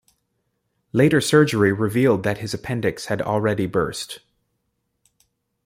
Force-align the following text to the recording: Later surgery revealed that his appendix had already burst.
Later 0.93 1.21
surgery 1.21 1.71
revealed 1.71 2.23
that 2.23 2.39
his 2.39 2.55
appendix 2.55 3.05
had 3.05 3.21
already 3.21 3.67
burst. 3.67 4.17